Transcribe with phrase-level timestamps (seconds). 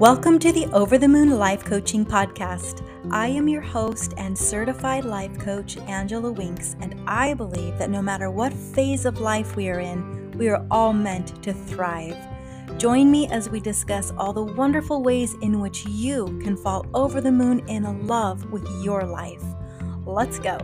[0.00, 2.82] Welcome to the Over the Moon Life Coaching Podcast.
[3.10, 8.00] I am your host and certified life coach, Angela Winks, and I believe that no
[8.00, 12.16] matter what phase of life we are in, we are all meant to thrive.
[12.78, 17.20] Join me as we discuss all the wonderful ways in which you can fall over
[17.20, 19.44] the moon in love with your life.
[20.06, 20.56] Let's go.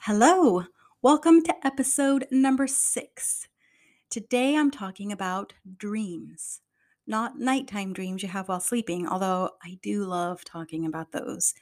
[0.00, 0.64] Hello,
[1.00, 3.46] welcome to episode number six.
[4.10, 6.60] Today I'm talking about dreams,
[7.06, 11.54] not nighttime dreams you have while sleeping, although I do love talking about those,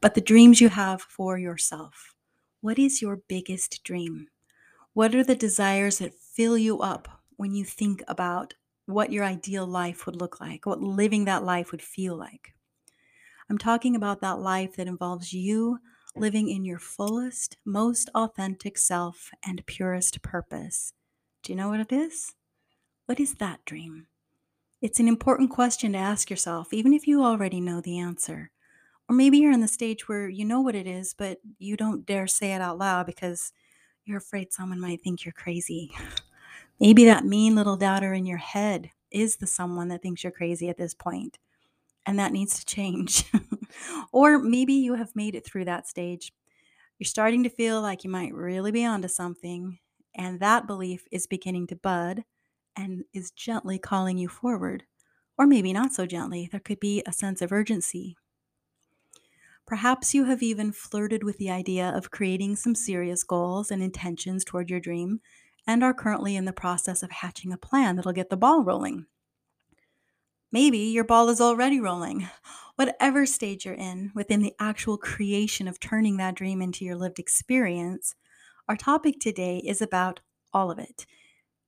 [0.00, 2.14] but the dreams you have for yourself.
[2.60, 4.28] What is your biggest dream?
[4.94, 8.54] What are the desires that fill you up when you think about
[8.86, 12.54] what your ideal life would look like, what living that life would feel like?
[13.50, 15.80] I'm talking about that life that involves you
[16.16, 20.94] living in your fullest, most authentic self and purest purpose.
[21.46, 22.34] Do you know what it is?
[23.04, 24.08] What is that dream?
[24.82, 28.50] It's an important question to ask yourself, even if you already know the answer.
[29.08, 32.04] Or maybe you're in the stage where you know what it is, but you don't
[32.04, 33.52] dare say it out loud because
[34.04, 35.92] you're afraid someone might think you're crazy.
[36.80, 40.68] Maybe that mean little doubter in your head is the someone that thinks you're crazy
[40.68, 41.38] at this point,
[42.06, 43.30] and that needs to change.
[44.12, 46.32] or maybe you have made it through that stage.
[46.98, 49.78] You're starting to feel like you might really be onto something,
[50.16, 52.24] and that belief is beginning to bud
[52.74, 54.84] and is gently calling you forward.
[55.38, 56.48] Or maybe not so gently.
[56.50, 58.16] There could be a sense of urgency.
[59.66, 64.44] Perhaps you have even flirted with the idea of creating some serious goals and intentions
[64.44, 65.20] toward your dream
[65.66, 69.06] and are currently in the process of hatching a plan that'll get the ball rolling.
[70.52, 72.28] Maybe your ball is already rolling.
[72.76, 77.18] Whatever stage you're in within the actual creation of turning that dream into your lived
[77.18, 78.14] experience,
[78.68, 80.20] our topic today is about
[80.52, 81.06] all of it.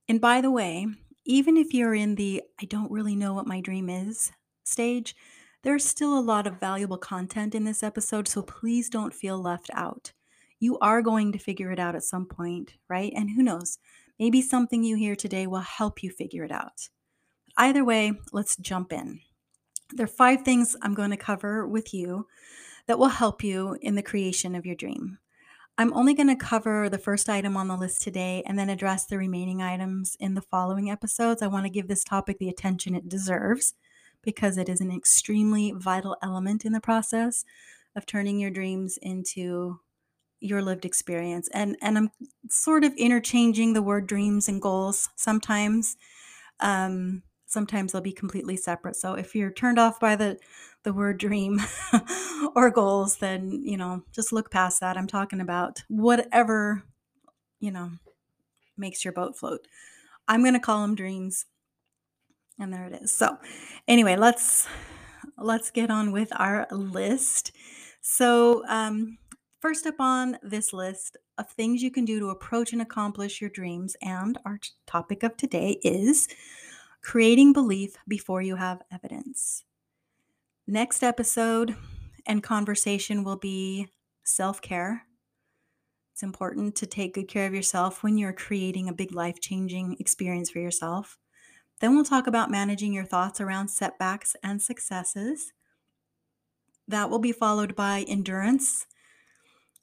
[0.07, 0.87] And by the way,
[1.25, 4.31] even if you're in the I don't really know what my dream is
[4.63, 5.15] stage,
[5.63, 9.69] there's still a lot of valuable content in this episode, so please don't feel left
[9.73, 10.13] out.
[10.59, 13.13] You are going to figure it out at some point, right?
[13.15, 13.77] And who knows,
[14.17, 16.89] maybe something you hear today will help you figure it out.
[17.57, 19.19] Either way, let's jump in.
[19.93, 22.27] There are five things I'm going to cover with you
[22.87, 25.19] that will help you in the creation of your dream.
[25.79, 29.05] I'm only going to cover the first item on the list today and then address
[29.05, 31.41] the remaining items in the following episodes.
[31.41, 33.75] I want to give this topic the attention it deserves
[34.21, 37.45] because it is an extremely vital element in the process
[37.95, 39.79] of turning your dreams into
[40.41, 41.47] your lived experience.
[41.53, 42.09] And and I'm
[42.49, 45.95] sort of interchanging the word dreams and goals sometimes.
[46.59, 48.95] Um, sometimes they'll be completely separate.
[48.95, 50.37] So if you're turned off by the
[50.83, 51.59] the word dream
[52.55, 54.95] or goals, then, you know, just look past that.
[54.95, 56.83] I'm talking about whatever,
[57.59, 57.91] you know,
[58.77, 59.67] makes your boat float.
[60.25, 61.45] I'm going to call them dreams.
[62.57, 63.11] And there it is.
[63.11, 63.37] So,
[63.87, 64.67] anyway, let's
[65.37, 67.51] let's get on with our list.
[68.01, 69.17] So, um
[69.59, 73.49] first up on this list of things you can do to approach and accomplish your
[73.49, 74.57] dreams and our
[74.87, 76.29] topic of today is
[77.01, 79.63] creating belief before you have evidence.
[80.67, 81.75] Next episode
[82.25, 83.87] and conversation will be
[84.23, 85.05] self care.
[86.13, 89.95] It's important to take good care of yourself when you're creating a big life changing
[89.99, 91.17] experience for yourself.
[91.79, 95.53] Then we'll talk about managing your thoughts around setbacks and successes.
[96.87, 98.85] That will be followed by endurance,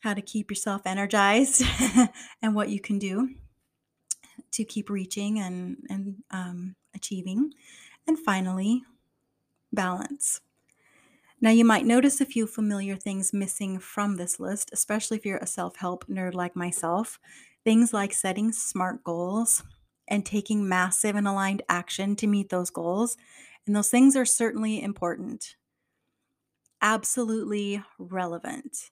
[0.01, 1.63] how to keep yourself energized,
[2.43, 3.31] and what you can do
[4.53, 7.55] to keep reaching and, and um, achieving.
[8.07, 8.85] And finally,
[9.73, 10.41] balance.
[11.41, 15.39] Now, you might notice a few familiar things missing from this list, especially if you're
[15.39, 17.19] a self help nerd like myself.
[17.65, 19.63] Things like setting smart goals
[20.09, 23.17] and taking massive and aligned action to meet those goals.
[23.67, 25.57] And those things are certainly important,
[26.81, 28.91] absolutely relevant.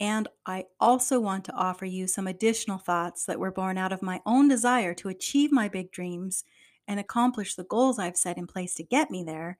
[0.00, 4.02] And I also want to offer you some additional thoughts that were born out of
[4.02, 6.44] my own desire to achieve my big dreams
[6.88, 9.58] and accomplish the goals I've set in place to get me there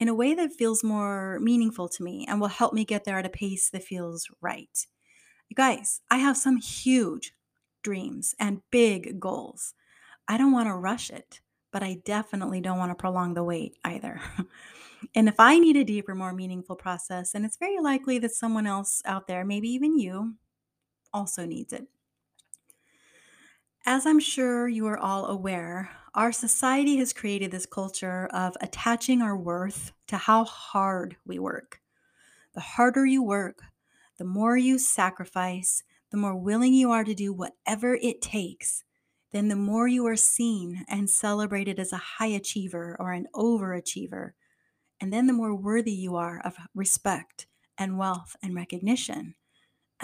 [0.00, 3.18] in a way that feels more meaningful to me and will help me get there
[3.18, 4.86] at a pace that feels right.
[5.48, 7.32] You guys, I have some huge
[7.82, 9.74] dreams and big goals.
[10.26, 11.40] I don't want to rush it,
[11.70, 14.20] but I definitely don't want to prolong the wait either.
[15.14, 18.66] and if I need a deeper, more meaningful process, and it's very likely that someone
[18.66, 20.34] else out there, maybe even you,
[21.12, 21.86] also needs it.
[23.86, 29.20] As I'm sure you are all aware, our society has created this culture of attaching
[29.20, 31.80] our worth to how hard we work.
[32.54, 33.60] The harder you work,
[34.16, 38.84] the more you sacrifice, the more willing you are to do whatever it takes,
[39.32, 44.30] then the more you are seen and celebrated as a high achiever or an overachiever,
[44.98, 49.34] and then the more worthy you are of respect and wealth and recognition.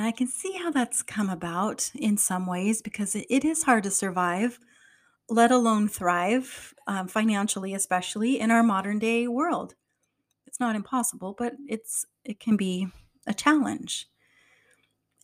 [0.00, 3.82] And I can see how that's come about in some ways because it, is hard
[3.82, 4.58] to survive,
[5.28, 9.74] let alone thrive, um, financially, especially in our modern day world.
[10.46, 12.88] It's not impossible, but it's it can be
[13.26, 14.06] a challenge.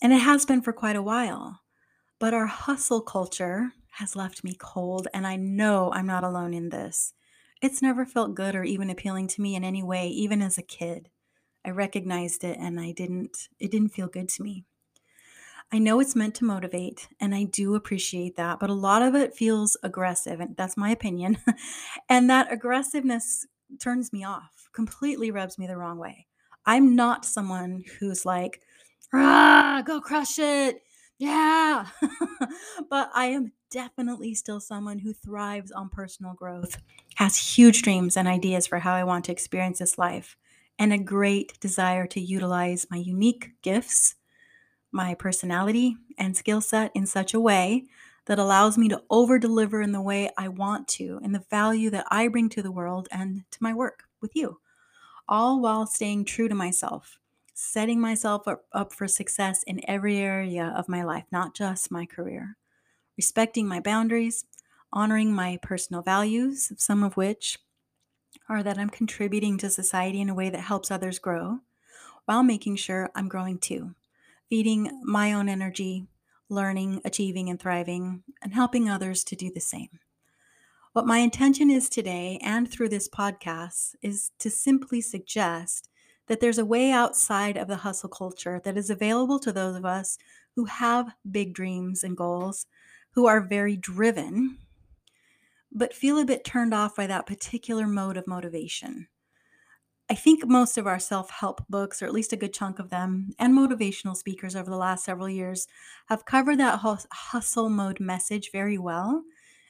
[0.02, 1.62] And it has been for quite a while.
[2.18, 6.68] But our hustle culture has left me cold, and I know I'm not alone in
[6.68, 7.14] this.
[7.62, 10.62] It's never felt good or even appealing to me in any way, even as a
[10.62, 11.08] kid.
[11.66, 14.64] I recognized it and I didn't it didn't feel good to me.
[15.72, 19.16] I know it's meant to motivate and I do appreciate that, but a lot of
[19.16, 21.38] it feels aggressive and that's my opinion.
[22.08, 23.46] and that aggressiveness
[23.80, 26.26] turns me off, completely rubs me the wrong way.
[26.64, 28.60] I'm not someone who's like,
[29.12, 30.82] ah, go crush it.
[31.18, 31.86] Yeah.
[32.90, 36.78] but I am definitely still someone who thrives on personal growth,
[37.16, 40.36] has huge dreams and ideas for how I want to experience this life,
[40.78, 44.16] and a great desire to utilize my unique gifts,
[44.92, 47.86] my personality, and skill set in such a way
[48.26, 51.90] that allows me to over deliver in the way I want to and the value
[51.90, 54.60] that I bring to the world and to my work with you,
[55.28, 57.18] all while staying true to myself
[57.58, 62.04] setting myself up, up for success in every area of my life, not just my
[62.04, 62.56] career.
[63.16, 64.44] Respecting my boundaries,
[64.92, 67.58] honoring my personal values, some of which
[68.48, 71.60] are that I'm contributing to society in a way that helps others grow,
[72.24, 73.94] while making sure I'm growing too,
[74.48, 76.06] feeding my own energy,
[76.48, 80.00] learning, achieving, and thriving, and helping others to do the same.
[80.92, 85.88] What my intention is today and through this podcast is to simply suggest
[86.26, 89.84] that there's a way outside of the hustle culture that is available to those of
[89.84, 90.18] us
[90.54, 92.66] who have big dreams and goals,
[93.10, 94.58] who are very driven,
[95.76, 99.08] but feel a bit turned off by that particular mode of motivation.
[100.08, 102.90] I think most of our self help books, or at least a good chunk of
[102.90, 105.68] them, and motivational speakers over the last several years
[106.06, 106.80] have covered that
[107.12, 109.22] hustle mode message very well,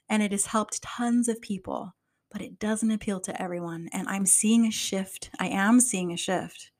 [0.08, 1.94] and it has helped tons of people
[2.37, 3.88] but it doesn't appeal to everyone.
[3.93, 5.31] And I'm seeing a shift.
[5.38, 6.70] I am seeing a shift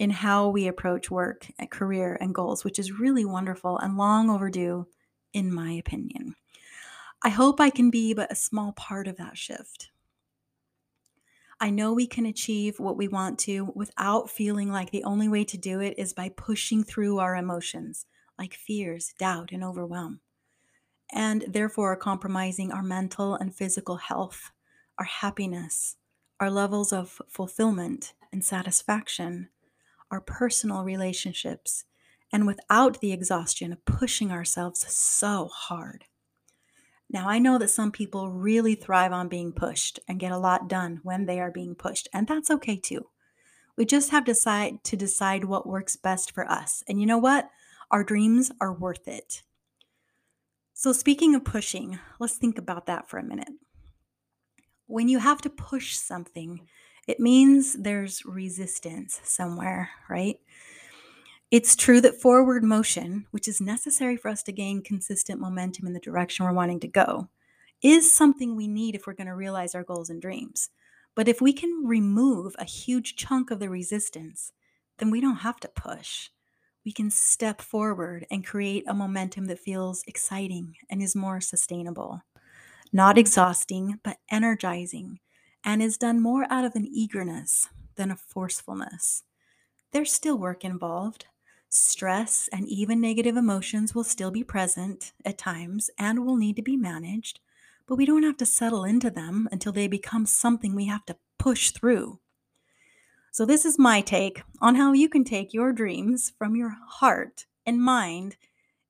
[0.00, 4.28] in how we approach work, eh, career, and goals, which is really wonderful and long
[4.28, 4.88] overdue,
[5.32, 6.34] in my opinion.
[7.24, 9.90] I hope I can be but a small part of that shift.
[11.58, 15.44] I know we can achieve what we want to without feeling like the only way
[15.44, 18.04] to do it is by pushing through our emotions,
[18.38, 20.20] like fears, doubt, and overwhelm,
[21.10, 24.50] and therefore compromising our mental and physical health
[24.98, 25.96] our happiness,
[26.38, 29.48] our levels of fulfillment and satisfaction,
[30.10, 31.84] our personal relationships,
[32.30, 36.04] and without the exhaustion of pushing ourselves so hard.
[37.10, 40.68] Now, I know that some people really thrive on being pushed and get a lot
[40.68, 43.08] done when they are being pushed, and that's okay too.
[43.76, 46.82] We just have to decide to decide what works best for us.
[46.88, 47.50] And you know what?
[47.90, 49.42] Our dreams are worth it.
[50.72, 53.50] So, speaking of pushing, let's think about that for a minute
[54.86, 56.66] when you have to push something,
[57.06, 60.36] it means there's resistance somewhere, right?
[61.54, 65.92] It's true that forward motion, which is necessary for us to gain consistent momentum in
[65.92, 67.28] the direction we're wanting to go,
[67.80, 70.70] is something we need if we're going to realize our goals and dreams.
[71.14, 74.50] But if we can remove a huge chunk of the resistance,
[74.98, 76.30] then we don't have to push.
[76.84, 82.22] We can step forward and create a momentum that feels exciting and is more sustainable
[82.92, 85.20] not exhausting, but energizing,
[85.64, 89.22] and is done more out of an eagerness than a forcefulness.
[89.92, 91.26] There's still work involved.
[91.76, 96.62] Stress and even negative emotions will still be present at times and will need to
[96.62, 97.40] be managed,
[97.88, 101.16] but we don't have to settle into them until they become something we have to
[101.36, 102.20] push through.
[103.32, 107.46] So, this is my take on how you can take your dreams from your heart
[107.66, 108.36] and mind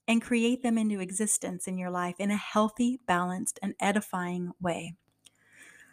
[0.06, 4.94] and create them into existence in your life in a healthy, balanced, and edifying way.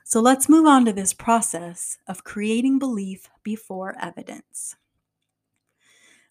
[0.03, 4.75] So let's move on to this process of creating belief before evidence.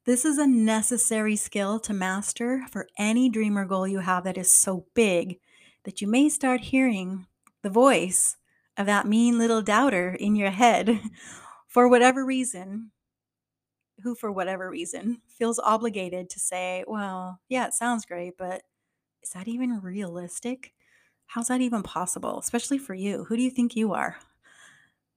[0.06, 4.38] This is a necessary skill to master for any dream or goal you have that
[4.38, 5.38] is so big
[5.84, 7.26] that you may start hearing
[7.62, 8.36] the voice
[8.78, 11.00] of that mean little doubter in your head
[11.68, 12.92] for whatever reason
[14.02, 18.62] who, for whatever reason, feels obligated to say, well, yeah, it sounds great, but
[19.22, 20.72] is that even realistic?
[21.26, 23.24] How's that even possible, especially for you?
[23.24, 24.16] Who do you think you are?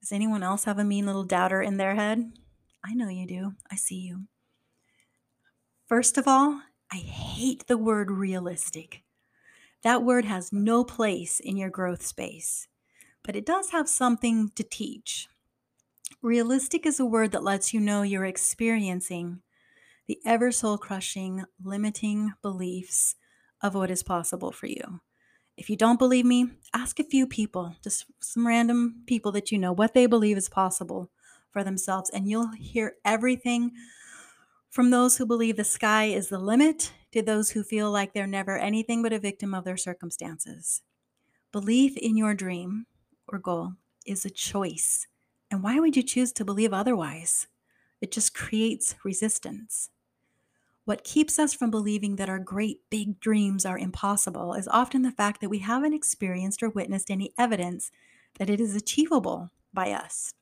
[0.02, 2.30] Does anyone else have a mean little doubter in their head?
[2.84, 3.54] I know you do.
[3.72, 4.26] I see you.
[5.94, 6.60] First of all,
[6.92, 9.04] I hate the word realistic.
[9.84, 12.66] That word has no place in your growth space,
[13.22, 15.28] but it does have something to teach.
[16.20, 19.42] Realistic is a word that lets you know you're experiencing
[20.08, 23.14] the ever soul crushing, limiting beliefs
[23.62, 25.00] of what is possible for you.
[25.56, 29.58] If you don't believe me, ask a few people, just some random people that you
[29.58, 31.12] know, what they believe is possible
[31.52, 33.70] for themselves, and you'll hear everything
[34.74, 38.26] from those who believe the sky is the limit to those who feel like they're
[38.26, 40.82] never anything but a victim of their circumstances.
[41.52, 42.86] Belief in your dream
[43.28, 45.06] or goal is a choice.
[45.48, 47.46] And why would you choose to believe otherwise?
[48.00, 49.90] It just creates resistance.
[50.86, 55.12] What keeps us from believing that our great big dreams are impossible is often the
[55.12, 57.92] fact that we haven't experienced or witnessed any evidence
[58.40, 60.34] that it is achievable by us.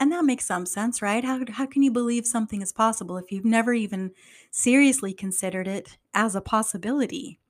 [0.00, 1.24] And that makes some sense, right?
[1.24, 4.12] How, how can you believe something is possible if you've never even
[4.50, 7.40] seriously considered it as a possibility?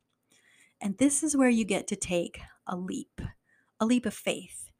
[0.81, 3.21] And this is where you get to take a leap,
[3.81, 4.71] a leap of faith,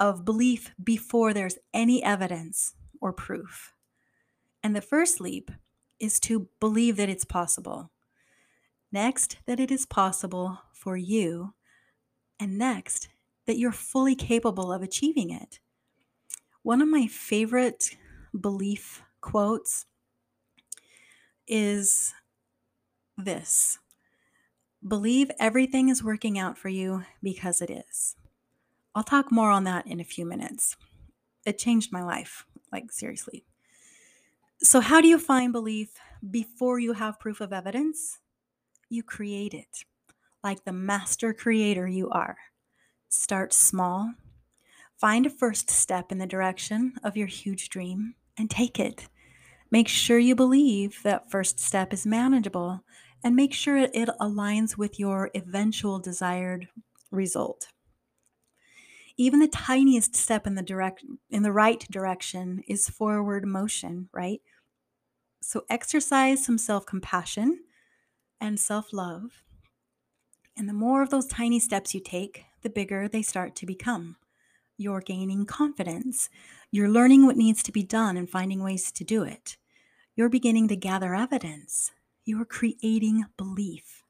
[0.00, 3.74] of belief before there's any evidence or proof.
[4.62, 5.50] And the first leap
[6.00, 7.90] is to believe that it's possible.
[8.90, 11.54] Next, that it is possible for you.
[12.40, 13.08] And next,
[13.46, 15.60] that you're fully capable of achieving it.
[16.68, 17.96] One of my favorite
[18.38, 19.86] belief quotes
[21.46, 22.12] is
[23.16, 23.78] this
[24.86, 28.16] Believe everything is working out for you because it is.
[28.94, 30.76] I'll talk more on that in a few minutes.
[31.46, 33.46] It changed my life, like, seriously.
[34.60, 35.94] So, how do you find belief
[36.30, 38.18] before you have proof of evidence?
[38.90, 39.84] You create it
[40.44, 42.36] like the master creator you are.
[43.08, 44.12] Start small.
[44.98, 49.08] Find a first step in the direction of your huge dream and take it.
[49.70, 52.82] Make sure you believe that first step is manageable
[53.22, 56.68] and make sure it aligns with your eventual desired
[57.12, 57.68] result.
[59.16, 64.40] Even the tiniest step in the direct in the right direction is forward motion, right?
[65.40, 67.60] So exercise some self-compassion
[68.40, 69.42] and self-love.
[70.56, 74.16] And the more of those tiny steps you take, the bigger they start to become.
[74.78, 76.30] You're gaining confidence.
[76.70, 79.56] You're learning what needs to be done and finding ways to do it.
[80.14, 81.90] You're beginning to gather evidence.
[82.24, 84.04] You're creating belief.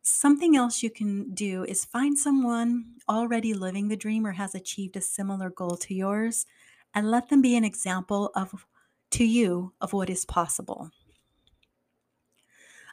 [0.00, 4.96] Something else you can do is find someone already living the dream or has achieved
[4.96, 6.46] a similar goal to yours
[6.94, 8.66] and let them be an example of
[9.10, 10.90] to you of what is possible.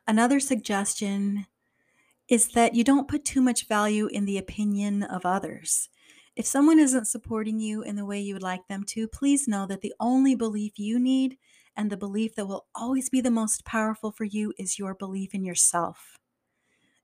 [0.05, 1.45] Another suggestion
[2.27, 5.89] is that you don't put too much value in the opinion of others.
[6.41, 9.67] If someone isn't supporting you in the way you would like them to, please know
[9.67, 11.37] that the only belief you need
[11.77, 15.35] and the belief that will always be the most powerful for you is your belief
[15.35, 16.17] in yourself.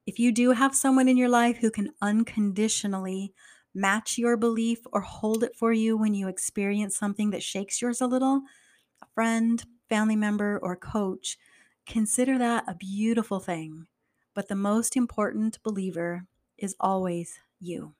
[0.08, 3.32] If you do have someone in your life who can unconditionally
[3.76, 8.02] match your belief or hold it for you when you experience something that shakes yours
[8.02, 8.42] a little,
[9.04, 11.38] a friend, family member, or coach,
[11.86, 13.86] consider that a beautiful thing.
[14.34, 16.26] But the most important believer
[16.58, 17.94] is always you.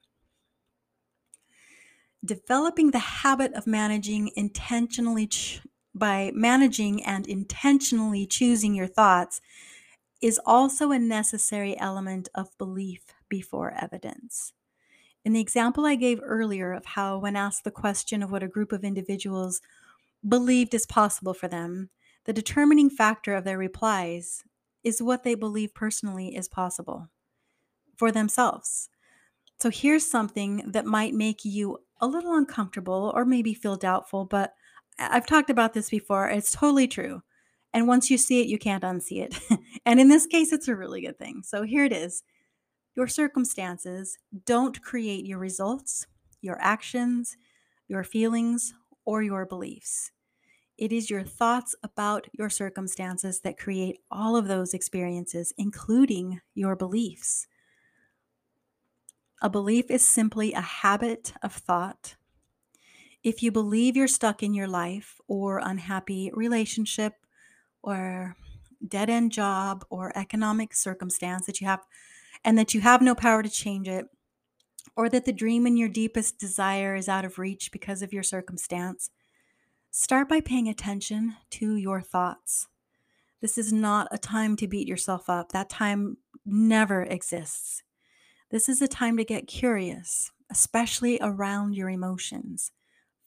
[2.24, 5.60] Developing the habit of managing intentionally ch-
[5.94, 9.40] by managing and intentionally choosing your thoughts
[10.20, 14.52] is also a necessary element of belief before evidence.
[15.24, 18.48] In the example I gave earlier of how, when asked the question of what a
[18.48, 19.60] group of individuals
[20.26, 21.90] believed is possible for them,
[22.24, 24.42] the determining factor of their replies
[24.82, 27.08] is what they believe personally is possible
[27.96, 28.88] for themselves.
[29.60, 34.54] So here's something that might make you a little uncomfortable or maybe feel doubtful, but
[34.98, 36.28] I've talked about this before.
[36.28, 37.22] It's totally true.
[37.72, 39.38] And once you see it, you can't unsee it.
[39.86, 41.42] and in this case, it's a really good thing.
[41.44, 42.22] So here it is
[42.96, 46.06] Your circumstances don't create your results,
[46.42, 47.36] your actions,
[47.88, 48.74] your feelings,
[49.04, 50.10] or your beliefs.
[50.76, 56.76] It is your thoughts about your circumstances that create all of those experiences, including your
[56.76, 57.46] beliefs.
[59.40, 62.16] A belief is simply a habit of thought.
[63.22, 67.14] If you believe you're stuck in your life or unhappy relationship
[67.82, 68.36] or
[68.86, 71.84] dead end job or economic circumstance that you have
[72.44, 74.06] and that you have no power to change it,
[74.96, 78.22] or that the dream in your deepest desire is out of reach because of your
[78.22, 79.10] circumstance,
[79.90, 82.66] start by paying attention to your thoughts.
[83.40, 85.52] This is not a time to beat yourself up.
[85.52, 87.82] That time never exists.
[88.50, 92.72] This is a time to get curious, especially around your emotions.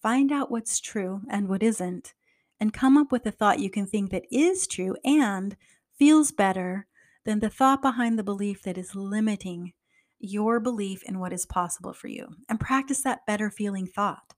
[0.01, 2.15] Find out what's true and what isn't,
[2.59, 5.55] and come up with a thought you can think that is true and
[5.95, 6.87] feels better
[7.23, 9.73] than the thought behind the belief that is limiting
[10.17, 12.27] your belief in what is possible for you.
[12.49, 14.33] And practice that better feeling thought.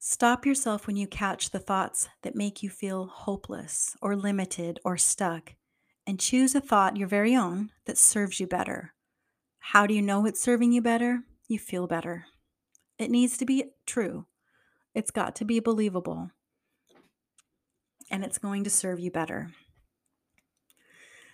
[0.00, 4.96] Stop yourself when you catch the thoughts that make you feel hopeless or limited or
[4.96, 5.54] stuck
[6.06, 8.94] and choose a thought, your very own, that serves you better.
[9.58, 11.22] How do you know it's serving you better?
[11.48, 12.26] You feel better.
[12.98, 14.26] It needs to be true,
[14.94, 16.30] it's got to be believable,
[18.10, 19.50] and it's going to serve you better.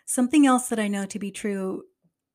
[0.05, 1.85] Something else that I know to be true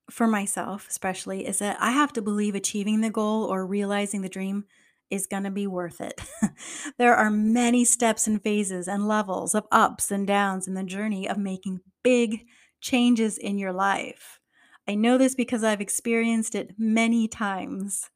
[0.09, 4.29] for myself, especially, is that I have to believe achieving the goal or realizing the
[4.29, 4.65] dream
[5.09, 6.19] is going to be worth it.
[6.97, 11.27] there are many steps and phases and levels of ups and downs in the journey
[11.27, 12.45] of making big
[12.79, 14.39] changes in your life.
[14.87, 18.09] I know this because I've experienced it many times.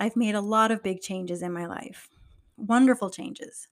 [0.00, 2.08] I've made a lot of big changes in my life,
[2.56, 3.68] wonderful changes.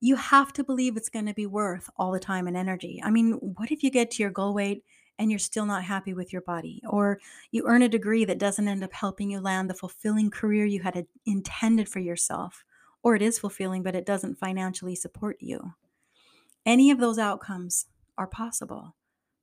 [0.00, 3.00] You have to believe it's going to be worth all the time and energy.
[3.04, 4.82] I mean, what if you get to your goal weight
[5.20, 7.20] and you're still not happy with your body, or
[7.52, 10.82] you earn a degree that doesn't end up helping you land the fulfilling career you
[10.82, 12.64] had intended for yourself,
[13.04, 15.74] or it is fulfilling but it doesn't financially support you.
[16.66, 18.96] Any of those outcomes are possible,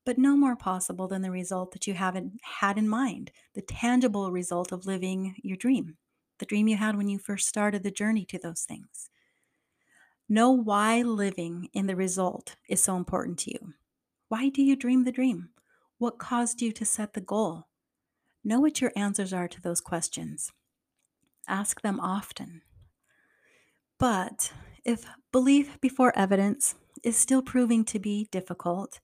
[0.06, 4.32] but no more possible than the result that you haven't had in mind, the tangible
[4.32, 5.98] result of living your dream,
[6.40, 9.10] the dream you had when you first started the journey to those things.
[10.28, 13.74] Know why living in the result is so important to you.
[14.30, 15.50] Why do you dream the dream?
[15.98, 17.68] What caused you to set the goal?
[18.44, 20.52] Know what your answers are to those questions.
[21.48, 22.62] Ask them often.
[24.00, 29.00] But if belief before evidence is still proving to be difficult,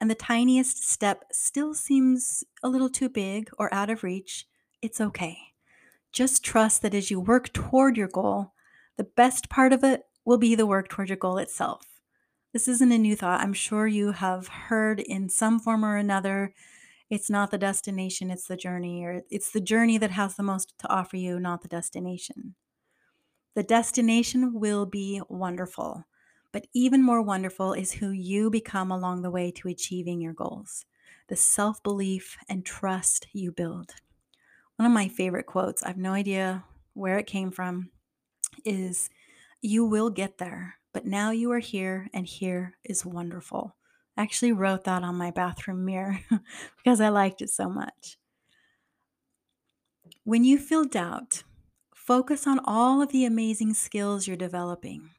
[0.00, 4.46] and the tiniest step still seems a little too big or out of reach,
[4.80, 5.38] it's okay.
[6.12, 8.52] Just trust that as you work toward your goal,
[8.96, 11.86] the best part of it will be the work toward your goal itself.
[12.52, 13.40] This isn't a new thought.
[13.40, 16.52] I'm sure you have heard in some form or another
[17.12, 20.72] it's not the destination, it's the journey, or it's the journey that has the most
[20.78, 22.54] to offer you, not the destination.
[23.54, 26.06] The destination will be wonderful,
[26.52, 30.84] but even more wonderful is who you become along the way to achieving your goals,
[31.28, 33.94] the self belief and trust you build.
[34.76, 37.90] One of my favorite quotes, I have no idea where it came from,
[38.64, 39.10] is
[39.60, 43.76] You will get there but now you are here, and here is wonderful.
[44.16, 46.20] I actually wrote that on my bathroom mirror
[46.76, 48.18] because I liked it so much.
[50.24, 51.44] When you feel doubt,
[51.94, 55.10] focus on all of the amazing skills you're developing,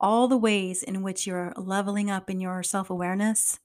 [0.00, 3.58] all the ways in which you're leveling up in your self awareness,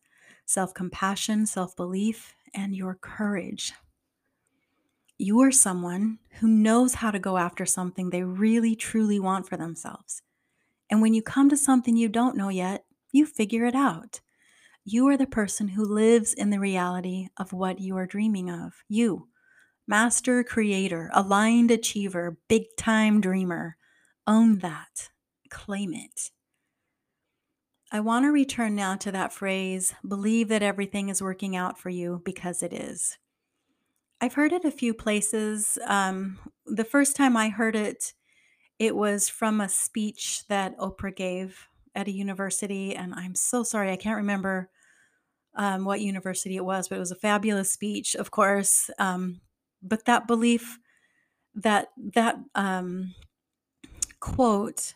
[0.45, 3.73] self compassion, self belief, and your courage.
[5.17, 9.57] You are someone who knows how to go after something they really truly want for
[9.57, 10.21] themselves.
[10.89, 14.21] And when you come to something you don't know yet, you figure it out.
[14.83, 18.83] You are the person who lives in the reality of what you are dreaming of.
[18.89, 19.29] You,
[19.87, 23.77] master creator, aligned achiever, big time dreamer.
[24.27, 25.09] Own that.
[25.53, 26.31] Claim it.
[27.91, 31.91] I want to return now to that phrase believe that everything is working out for
[31.91, 33.19] you because it is.
[34.19, 35.77] I've heard it a few places.
[35.85, 38.13] Um, the first time I heard it,
[38.79, 43.91] it was from a speech that Oprah gave at a university, and I'm so sorry,
[43.91, 44.71] I can't remember
[45.55, 48.89] um, what university it was, but it was a fabulous speech, of course.
[48.97, 49.41] Um,
[49.83, 50.79] but that belief,
[51.53, 53.13] that that um,
[54.19, 54.95] quote,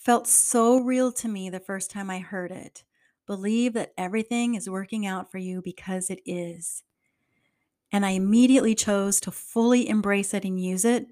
[0.00, 2.84] felt so real to me the first time I heard it.
[3.26, 6.82] Believe that everything is working out for you because it is.
[7.92, 11.06] And I immediately chose to fully embrace it and use it.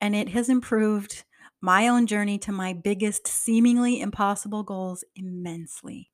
[0.00, 1.24] And it has improved
[1.60, 6.10] my own journey to my biggest, seemingly impossible goals immensely.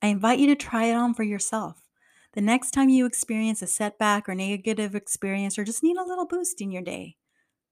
[0.00, 1.88] I invite you to try it on for yourself.
[2.32, 6.26] The next time you experience a setback or negative experience or just need a little
[6.26, 7.16] boost in your day,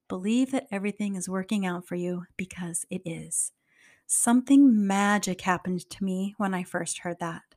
[0.09, 3.53] believe that everything is working out for you because it is.
[4.10, 7.54] Something magic happened to me when I first heard that.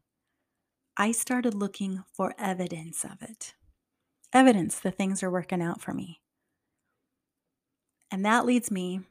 [0.98, 3.56] I started looking for evidence of it.
[4.34, 6.22] Evidence that things are working out for me.
[8.12, 9.02] And that leads me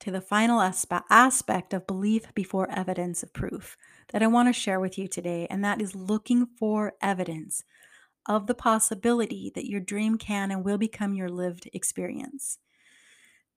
[0.00, 3.76] to the final aspe- aspect of belief before evidence of proof
[4.08, 7.62] that I want to share with you today, and that is looking for evidence
[8.26, 12.58] of the possibility that your dream can and will become your lived experience.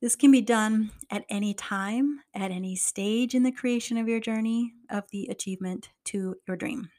[0.04, 4.20] This can be done at any time, at any stage in the creation of your
[4.20, 6.90] journey of the achievement to your dream.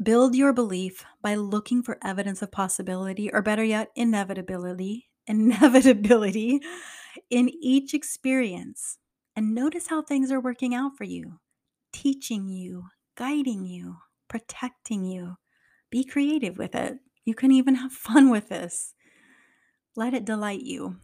[0.00, 6.60] Build your belief by looking for evidence of possibility, or better yet, inevitability, inevitability
[7.30, 8.98] in each experience
[9.34, 11.40] and notice how things are working out for you.
[11.92, 12.84] teaching you,
[13.16, 13.96] guiding you,
[14.28, 15.34] protecting you.
[15.90, 16.98] Be creative with it.
[17.24, 18.94] You can even have fun with this.
[19.96, 21.00] Let it delight you.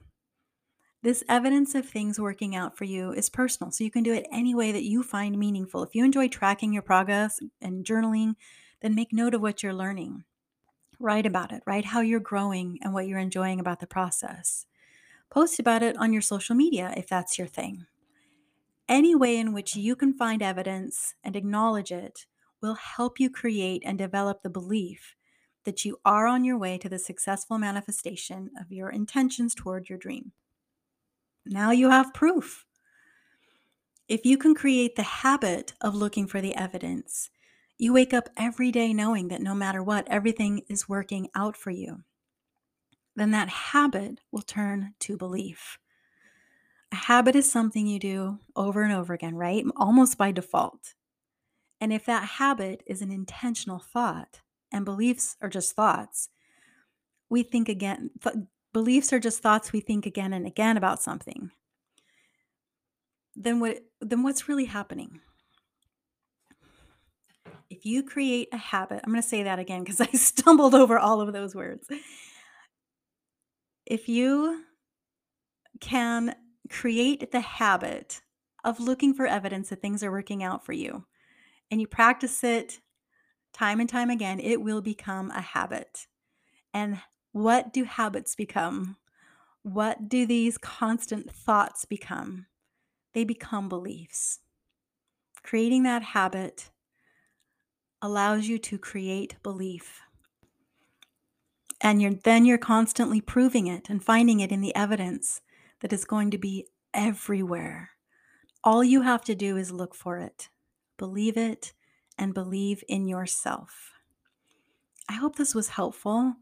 [1.02, 4.28] This evidence of things working out for you is personal, so you can do it
[4.30, 5.82] any way that you find meaningful.
[5.82, 8.36] If you enjoy tracking your progress and journaling,
[8.82, 10.22] then make note of what you're learning.
[11.00, 14.66] Write about it, write how you're growing and what you're enjoying about the process.
[15.28, 17.86] Post about it on your social media if that's your thing.
[18.88, 22.26] Any way in which you can find evidence and acknowledge it
[22.60, 25.16] will help you create and develop the belief
[25.64, 29.98] that you are on your way to the successful manifestation of your intentions toward your
[29.98, 30.30] dream.
[31.44, 32.64] Now you have proof.
[34.08, 37.30] If you can create the habit of looking for the evidence,
[37.78, 41.70] you wake up every day knowing that no matter what, everything is working out for
[41.70, 42.02] you.
[43.16, 45.78] Then that habit will turn to belief.
[46.92, 49.64] A habit is something you do over and over again, right?
[49.76, 50.94] Almost by default.
[51.80, 56.28] And if that habit is an intentional thought and beliefs are just thoughts,
[57.28, 58.36] we think again, th-
[58.72, 61.50] beliefs are just thoughts we think again and again about something.
[63.34, 65.20] Then what then what's really happening?
[67.70, 70.98] If you create a habit, I'm going to say that again because I stumbled over
[70.98, 71.88] all of those words.
[73.86, 74.64] If you
[75.80, 76.34] can
[76.68, 78.20] create the habit
[78.64, 81.04] of looking for evidence that things are working out for you
[81.70, 82.78] and you practice it
[83.52, 86.06] time and time again, it will become a habit.
[86.72, 86.98] And
[87.32, 88.96] what do habits become?
[89.62, 92.46] What do these constant thoughts become?
[93.14, 94.40] They become beliefs.
[95.42, 96.70] Creating that habit
[98.00, 100.00] allows you to create belief.
[101.80, 105.40] And you're, then you're constantly proving it and finding it in the evidence
[105.80, 107.90] that is going to be everywhere.
[108.64, 110.48] All you have to do is look for it,
[110.96, 111.72] believe it,
[112.16, 113.90] and believe in yourself.
[115.08, 116.34] I hope this was helpful.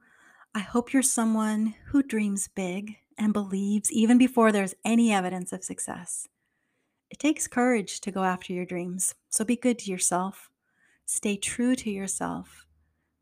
[0.52, 5.62] I hope you're someone who dreams big and believes even before there's any evidence of
[5.62, 6.26] success.
[7.08, 10.50] It takes courage to go after your dreams, so be good to yourself.
[11.06, 12.66] Stay true to yourself.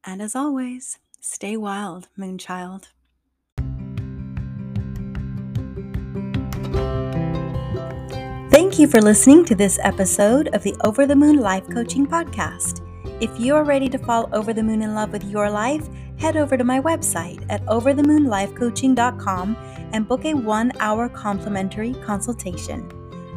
[0.05, 2.87] And as always, stay wild, Moonchild.
[8.51, 12.81] Thank you for listening to this episode of the Over the Moon Life Coaching Podcast.
[13.21, 16.37] If you are ready to fall over the moon in love with your life, head
[16.37, 19.57] over to my website at overthemoonlifecoaching.com
[19.93, 22.91] and book a one hour complimentary consultation.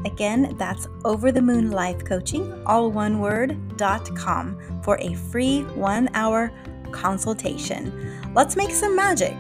[0.06, 5.62] Again, that's overthemoonlifecoaching, the moon life coaching, all one word, dot com for a free
[5.76, 6.52] one hour
[6.92, 8.34] consultation.
[8.34, 9.36] Let's make some magic.